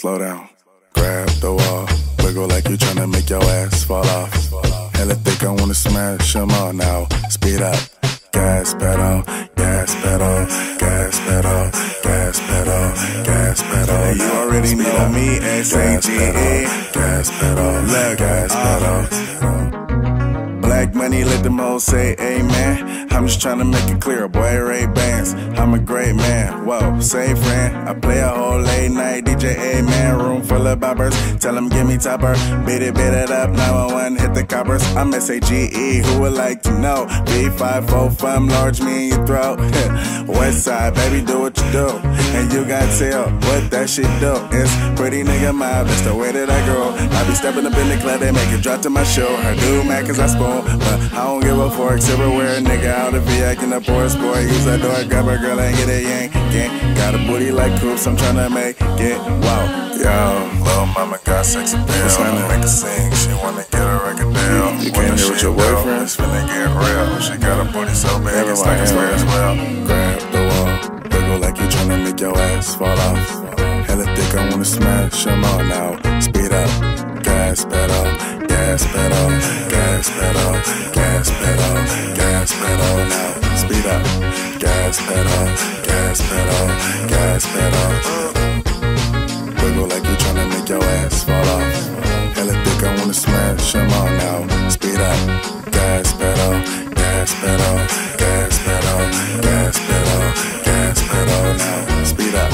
slow 0.00 0.16
down. 0.16 0.48
Grab 0.94 1.28
the 1.44 1.52
wall, 1.52 1.86
wiggle 2.24 2.48
like 2.48 2.66
you 2.70 2.76
tryna 2.78 3.06
make 3.12 3.28
your 3.28 3.42
ass 3.42 3.84
fall 3.84 4.06
off. 4.06 4.32
Hella 4.94 5.14
thick, 5.16 5.44
I 5.44 5.50
wanna 5.50 5.74
smash 5.74 6.32
them 6.32 6.50
all 6.52 6.72
now. 6.72 7.06
Speed 7.28 7.60
up, 7.60 7.78
gas 8.32 8.72
pedal, 8.72 9.22
gas 9.56 9.94
pedal, 9.96 10.46
gas 10.78 11.20
pedal, 11.26 11.70
gas 12.02 12.40
pedal, 12.48 12.84
gas 13.28 13.62
pedal. 13.62 14.16
You 14.16 14.28
already 14.40 14.74
know 14.74 15.08
me, 15.10 15.36
S-A-G-E. 15.36 16.64
gas 16.94 17.30
pedal, 17.38 17.72
gas 18.16 18.54
pedal. 18.64 19.00
Black 20.62 20.94
money, 20.94 21.24
let 21.24 21.42
them 21.42 21.60
all 21.60 21.78
say 21.78 22.16
amen. 22.18 23.08
I'm 23.10 23.26
just 23.26 23.42
trying 23.42 23.58
to 23.58 23.66
make 23.66 23.90
it 23.90 24.00
clear, 24.00 24.28
boy, 24.28 24.56
Ray 24.60 24.86
Bans. 24.86 25.34
I'm 25.58 25.74
a 25.74 25.78
great 25.78 26.14
man, 26.16 26.64
whoa, 26.64 27.00
say 27.00 27.34
friend. 27.34 27.88
I 27.88 27.92
play 27.92 28.20
a 28.20 28.28
whole 28.28 28.60
late 28.60 28.90
night 28.90 29.28
DJ, 29.40 29.56
amen. 29.78 30.29
Room 30.40 30.48
full 30.48 30.66
of 30.66 30.78
boppers, 30.78 31.40
tell 31.40 31.54
them 31.54 31.68
give 31.68 31.86
me 31.86 31.96
topper. 31.96 32.32
Beat 32.64 32.82
it, 32.82 32.94
beat 32.94 33.12
it 33.12 33.30
up, 33.30 33.50
911, 33.50 34.16
hit 34.16 34.34
the 34.34 34.44
coppers. 34.44 34.82
I'm 34.96 35.12
S-A-G-E, 35.12 36.02
who 36.02 36.20
would 36.20 36.32
like 36.32 36.62
to 36.62 36.78
know? 36.78 37.06
B545, 37.26 38.50
large 38.50 38.80
me 38.80 39.04
in 39.04 39.08
your 39.10 39.26
throat. 39.26 39.58
West 40.28 40.64
side, 40.64 40.94
baby, 40.94 41.24
do 41.24 41.40
what 41.40 41.56
you 41.58 41.72
do. 41.72 41.88
And 42.36 42.52
you 42.52 42.64
got 42.64 42.86
tell 42.98 43.24
what 43.30 43.70
that 43.70 43.90
shit 43.90 44.08
do. 44.20 44.34
It's 44.52 44.72
pretty 44.98 45.22
nigga 45.22 45.54
mob, 45.54 45.86
that's 45.86 46.02
the 46.02 46.14
way 46.14 46.32
that 46.32 46.48
I 46.48 46.64
grow. 46.64 46.90
I 46.94 47.26
be 47.26 47.34
stepping 47.34 47.66
up 47.66 47.76
in 47.76 47.88
the 47.88 47.96
club, 47.96 48.20
they 48.20 48.32
make 48.32 48.50
it 48.50 48.62
drop 48.62 48.80
to 48.82 48.90
my 48.90 49.04
show. 49.04 49.34
I 49.36 49.54
do 49.56 49.84
mad 49.84 50.06
cause 50.06 50.18
I 50.18 50.26
spoon, 50.26 50.64
but 50.78 51.12
I 51.12 51.24
don't 51.26 51.40
give 51.40 51.58
a 51.58 51.70
fork. 51.70 52.00
Silverware, 52.00 52.60
nigga 52.60 52.86
out 52.86 53.14
of 53.14 53.24
V, 53.24 53.42
acting 53.42 53.72
a 53.72 53.80
poor 53.80 54.08
sport. 54.08 54.42
Use 54.42 54.64
that 54.64 54.80
door, 54.80 55.04
grab 55.08 55.28
a 55.28 55.36
girl 55.38 55.60
and 55.60 55.76
get 55.76 55.88
a 55.88 56.02
yank. 56.02 56.34
yank. 56.54 56.96
Got 56.96 57.14
a 57.14 57.18
booty 57.18 57.50
like 57.50 57.78
coops, 57.80 58.06
I'm 58.06 58.16
tryna 58.16 58.52
make 58.52 58.76
it 58.80 59.18
wow. 59.42 59.80
Yo, 60.00 60.06
little 60.64 60.86
mama 60.86 61.18
got. 61.24 61.40
What's 61.40 61.52
happening? 62.16 62.48
Make 62.48 62.62
her 62.62 62.68
sing, 62.68 63.12
she 63.14 63.32
wanna 63.42 63.64
get 63.70 63.82
a 63.82 63.96
record 64.04 64.34
deal. 64.34 64.68
You 64.82 64.92
When 64.92 65.08
came 65.08 65.16
here 65.16 65.30
with 65.30 65.42
your 65.42 65.54
boyfriend? 65.54 66.02
It's 66.02 66.16
finna 66.16 66.46
get 66.46 66.68
real. 66.76 67.20
She 67.20 67.36
got 67.38 67.66
a 67.66 67.72
booty 67.72 67.94
so 67.94 68.18
big, 68.20 68.46
it's 68.46 68.60
like 68.60 68.80
it's 68.80 68.92
as 68.92 69.24
well. 69.24 69.54
Grab 69.86 70.20
the 70.34 70.42
wall, 70.50 70.68
wiggle 71.10 71.38
like 71.38 71.56
you 71.58 71.66
tryna 71.66 72.04
make 72.04 72.20
your 72.20 72.36
ass 72.36 72.74
fall 72.74 72.98
off. 73.08 73.24
Hella 73.86 74.04
thick, 74.14 74.34
I 74.34 74.50
wanna 74.50 74.64
smash 74.64 75.24
them 75.24 75.44
all 75.44 75.64
now. 75.64 76.20
Speed 76.20 76.52
up, 76.52 76.70
gas 77.22 77.64
pedal, 77.64 78.04
gas 78.46 78.86
pedal, 78.92 79.30
gas 79.68 80.10
pedal, 80.10 80.52
gas 80.92 81.30
pedal, 81.40 81.74
gas 82.14 82.52
pedal 82.60 82.96
now. 83.14 83.56
Speed 83.56 83.86
up, 83.86 84.02
gas 84.60 85.00
pedal, 85.08 85.46
gas 85.88 86.20
pedal, 86.28 86.66
gas 87.08 87.46
pedal. 87.46 88.69
Gas 95.80 96.12
pedal, 96.12 96.52
gas 96.92 97.34
pedal, 97.40 97.76
gas 98.20 98.58
pedal, 98.64 99.00
gas 99.40 99.78
pedal, 99.88 100.22
gas 100.68 100.98
pedal 101.08 101.44
now. 101.56 102.04
Speed 102.04 102.34
up, 102.34 102.50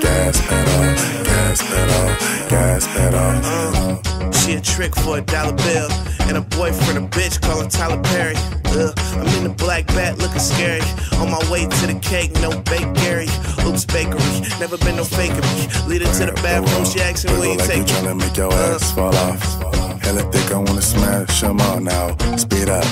gas 0.00 0.40
pedal, 0.48 0.82
gas 1.28 1.62
pedal, 1.68 2.06
gas 2.48 2.86
pedal. 2.94 3.30
Uh, 3.44 4.32
she 4.32 4.54
a 4.54 4.60
trick 4.60 4.94
for 4.96 5.18
a 5.18 5.20
dollar 5.20 5.52
bill. 5.52 5.90
And 6.28 6.38
a 6.38 6.40
boyfriend, 6.56 6.96
a 6.96 7.08
bitch, 7.08 7.42
call 7.42 7.60
him 7.60 7.68
Tyler 7.68 8.00
Perry. 8.00 8.36
Ugh, 8.68 8.94
I'm 9.18 9.26
in 9.36 9.44
the 9.44 9.54
black 9.54 9.86
bat 9.88 10.16
looking 10.18 10.38
scary. 10.38 10.80
On 11.20 11.30
my 11.30 11.42
way 11.50 11.66
to 11.66 11.86
the 11.86 11.98
cake, 12.00 12.32
no 12.40 12.50
bake 12.72 12.88
Gary. 12.94 13.28
Oops, 13.66 13.84
bakery, 13.84 14.40
never 14.58 14.78
been 14.78 14.96
no 14.96 15.04
fakery. 15.04 15.86
Lead 15.86 16.00
her 16.00 16.12
to 16.20 16.26
the 16.26 16.40
bathroom, 16.40 16.86
she 16.86 17.00
asking 17.00 17.32
where 17.32 17.50
you 17.50 17.58
like 17.58 17.68
you 17.68 17.84
take 17.84 17.86
tryna 17.86 18.18
make 18.18 18.36
your 18.36 18.50
ass 18.50 18.92
uh, 18.92 18.94
fall 18.94 19.16
off. 19.16 19.91
Hella 20.02 20.22
thick, 20.32 20.50
I 20.52 20.58
wanna 20.58 20.82
smash 20.82 21.40
them 21.40 21.60
all 21.60 21.80
now. 21.80 22.16
Speed 22.36 22.68
up, 22.68 22.84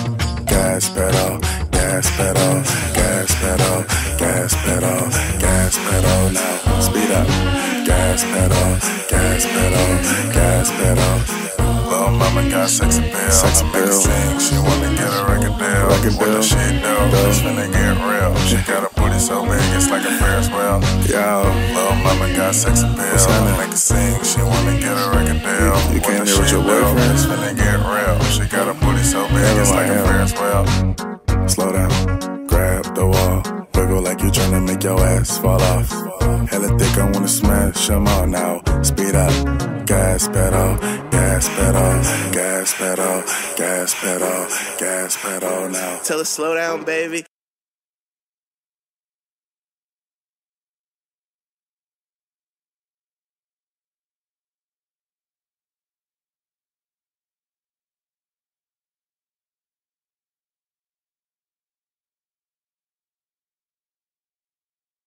gas 0.47 0.89
pedal, 0.91 1.39
gas 1.71 2.11
pedal, 2.17 2.63
gas 2.95 3.35
pedal, 3.41 3.85
gas 4.19 4.55
pedal, 4.65 5.01
gas 5.39 5.77
pedal 5.77 6.31
now. 6.31 6.81
Speed 6.81 7.11
up, 7.11 7.27
gas 7.87 8.25
pedal, 8.25 8.71
gas 9.09 9.45
pedal, 9.47 10.33
gas 10.33 10.71
pedal. 10.71 11.15
Little 11.91 12.11
mama 12.11 12.49
got. 12.51 12.69
Sexy 12.71 13.01
Make 13.01 13.13
her 13.13 13.87
bill. 13.87 13.93
sing, 13.93 14.39
she 14.39 14.57
wanna 14.59 14.95
get 14.95 15.11
a 15.11 15.25
record 15.27 15.59
deal. 15.59 15.87
Record 15.91 16.13
the 16.13 16.25
deal. 16.25 16.43
shit 16.43 16.83
do, 16.83 16.95
it's 17.27 17.41
finna 17.41 17.67
get 17.73 17.97
real. 17.99 18.35
She 18.47 18.57
got 18.71 18.85
a 18.87 18.91
booty 18.95 19.19
so 19.19 19.43
big, 19.45 19.61
it's 19.75 19.91
like 19.91 20.05
a 20.07 20.13
Ferris 20.19 20.49
wheel. 20.49 20.79
Yo, 21.11 21.51
Little 21.75 21.90
got 22.51 22.55
sexy 22.55 22.87
bill. 22.87 23.11
What's 23.13 23.25
happening? 23.27 23.59
Make 23.59 23.71
her 23.71 23.77
sing, 23.77 24.25
she 24.25 24.43
wanna 24.43 24.81
get 24.81 24.97
a 24.99 25.07
record 25.15 25.41
deal. 25.43 25.77
You 25.95 26.01
When 26.01 26.03
came 26.03 26.25
the 26.25 26.31
here 26.31 26.39
with 26.39 26.49
shit 26.49 26.51
your 26.51 26.63
do, 26.63 26.69
boyfriend? 26.69 27.13
It's 27.15 27.27
finna 27.27 27.53
get 27.57 27.79
real. 27.95 28.19
She 28.35 28.45
got 28.49 28.67
a 28.69 28.75
booty 28.75 29.03
so 29.03 29.29
big, 29.29 29.57
it's 29.61 29.71
like 29.71 29.87
a 29.87 29.95
Everyone, 29.95 30.27
Ferris 30.27 30.35
wheel. 30.41 31.49
slow 31.49 31.73
down, 31.73 32.47
grab 32.47 32.95
the 32.95 33.07
wall, 33.07 33.39
wiggle 33.75 34.03
like 34.03 34.21
you 34.23 34.31
tryna 34.31 34.67
make 34.67 34.83
your 34.83 34.99
ass 35.05 35.39
fall 35.39 35.63
off. 35.63 35.91
Hella 36.51 36.77
thick, 36.79 36.99
I 36.99 37.11
wanna 37.11 37.29
smash 37.29 37.87
them 37.87 38.09
all 38.09 38.27
now. 38.27 38.63
Speed 38.83 39.15
up, 39.15 39.33
gas 39.87 40.27
pedal, 40.29 40.77
gas 41.11 41.49
pedal, 41.49 42.03
gas 42.33 42.75
pedal, 42.75 43.23
gas 43.57 43.95
pedal, 43.95 44.47
gas 44.79 45.17
pedal 45.23 45.69
now. 45.69 46.01
Tell 46.03 46.19
her 46.19 46.25
slow 46.25 46.55
down, 46.55 46.85
baby. 46.85 47.25